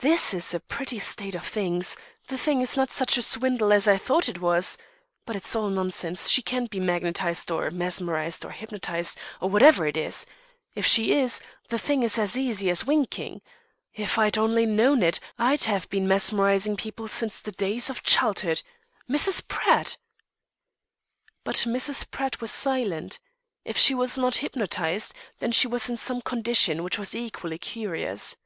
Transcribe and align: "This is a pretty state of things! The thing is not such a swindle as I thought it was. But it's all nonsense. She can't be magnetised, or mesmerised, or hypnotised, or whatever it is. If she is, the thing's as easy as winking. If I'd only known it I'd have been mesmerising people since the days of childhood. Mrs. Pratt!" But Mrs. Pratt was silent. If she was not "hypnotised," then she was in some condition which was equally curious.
"This 0.00 0.34
is 0.34 0.52
a 0.52 0.58
pretty 0.58 0.98
state 0.98 1.36
of 1.36 1.46
things! 1.46 1.96
The 2.26 2.36
thing 2.36 2.60
is 2.60 2.76
not 2.76 2.90
such 2.90 3.16
a 3.16 3.22
swindle 3.22 3.72
as 3.72 3.86
I 3.86 3.96
thought 3.96 4.28
it 4.28 4.40
was. 4.40 4.76
But 5.26 5.36
it's 5.36 5.54
all 5.54 5.68
nonsense. 5.70 6.28
She 6.28 6.42
can't 6.42 6.68
be 6.70 6.80
magnetised, 6.80 7.52
or 7.52 7.70
mesmerised, 7.70 8.44
or 8.44 8.50
hypnotised, 8.50 9.16
or 9.40 9.48
whatever 9.48 9.86
it 9.86 9.96
is. 9.96 10.26
If 10.74 10.84
she 10.86 11.12
is, 11.12 11.40
the 11.68 11.78
thing's 11.78 12.18
as 12.18 12.36
easy 12.36 12.68
as 12.68 12.84
winking. 12.84 13.42
If 13.94 14.18
I'd 14.18 14.36
only 14.36 14.66
known 14.66 15.04
it 15.04 15.20
I'd 15.38 15.62
have 15.70 15.88
been 15.88 16.08
mesmerising 16.08 16.76
people 16.76 17.06
since 17.06 17.38
the 17.40 17.52
days 17.52 17.88
of 17.88 18.02
childhood. 18.02 18.60
Mrs. 19.08 19.46
Pratt!" 19.46 19.98
But 21.44 21.58
Mrs. 21.58 22.10
Pratt 22.10 22.40
was 22.40 22.50
silent. 22.50 23.20
If 23.64 23.76
she 23.76 23.94
was 23.94 24.18
not 24.18 24.38
"hypnotised," 24.38 25.14
then 25.38 25.52
she 25.52 25.68
was 25.68 25.88
in 25.88 25.96
some 25.96 26.22
condition 26.22 26.82
which 26.82 26.98
was 26.98 27.14
equally 27.14 27.58
curious. 27.58 28.36